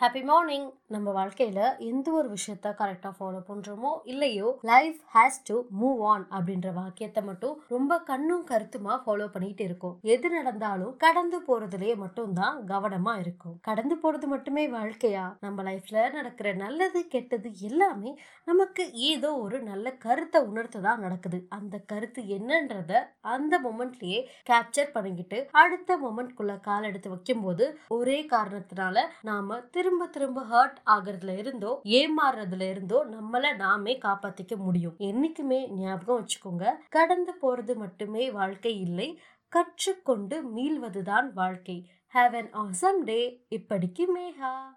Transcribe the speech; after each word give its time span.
Happy 0.00 0.20
morning 0.22 0.66
நம்ம 0.88 1.12
வாழ்க்கையில் 1.12 1.60
எந்த 1.86 2.08
ஒரு 2.12 2.28
விஷயத்த 2.32 2.72
கரெக்டாக 2.80 3.12
ஃபாலோ 3.16 3.38
பண்ணுறோமோ 3.46 3.92
இல்லையோ 4.04 4.48
life 4.62 4.98
has 5.14 5.38
to 5.46 5.54
move 5.78 6.00
on 6.04 6.26
அப்படின்ற 6.30 6.70
வாக்கியத்தை 6.72 7.22
மட்டும் 7.22 7.54
ரொம்ப 7.68 7.98
கண்ணும் 8.00 8.42
கருத்துமா 8.50 8.94
ஃபாலோ 9.04 9.26
பண்ணிட்டு 9.26 9.64
இருக்கோம். 9.64 9.94
எது 10.06 10.30
நடந்தாலும் 10.30 10.92
கடந்து 10.96 11.38
போறதுலயே 11.46 11.94
மட்டும்தான் 11.96 12.58
கவனமாக 12.64 12.94
கவனமா 12.96 13.14
இருக்கும். 13.22 13.56
கடந்து 13.60 13.96
போறது 13.96 14.26
மட்டுமே 14.26 14.64
வாழ்க்கையா? 14.68 15.24
நம்ம 15.40 15.62
லைஃப்ல 15.62 16.04
நடக்கிற 16.10 16.52
நல்லது 16.56 17.00
கெட்டது 17.08 17.48
எல்லாமே 17.62 18.12
நமக்கு 18.46 18.84
ஏதோ 19.08 19.30
ஒரு 19.38 19.58
நல்ல 19.62 19.86
கருத்தை 20.04 20.40
உணர்த்த 20.50 20.84
தான் 20.86 21.00
நடக்குது. 21.00 21.40
அந்த 21.50 21.74
கருத்து 21.86 22.22
என்னன்றத 22.36 23.02
அந்த 23.34 23.54
மொமெண்ட்லயே 23.58 24.20
கேப்சர் 24.50 24.94
பண்ணிக்கிட்டு 24.94 25.40
அடுத்த 25.62 25.98
மொமெண்ட்குள்ள 25.98 26.54
கால் 26.60 26.88
எடுத்து 26.90 27.10
வைக்கும்போது 27.10 27.66
ஒரே 27.90 28.18
காரணத்தினால 28.28 28.94
நாம 29.22 29.60
திரும்ப 29.86 30.06
திரும்ப 30.06 30.42
ஹர்ட் 30.42 30.78
ஆகுறதுல 30.86 31.36
இருந்தோ 31.38 31.80
ஏமாறுறதுல 31.84 32.68
இருந்தோ 32.70 33.06
நம்மள 33.10 33.56
நாமே 33.56 33.98
காப்பாத்திக்க 33.98 34.56
முடியும். 34.56 34.96
என்னைக்குமே 34.98 35.70
ஞாபகம் 35.70 36.24
வச்சுக்கோங்க 36.24 36.72
கடந்து 36.88 37.34
போறது 37.42 37.76
மட்டுமே 37.76 38.30
வாழ்க்கை 38.30 38.80
இல்லை 38.80 39.20
கற்றுக்கொண்டு 39.48 40.42
மீள்வதுதான் 40.56 41.32
வாழ்க்கை. 41.32 41.90
ஹேவ் 42.14 42.36
அன் 42.36 42.52
ஆசம் 42.52 43.04
டே 43.04 43.46
இப்படிக்கு 43.50 44.06
மேஹா 44.14 44.74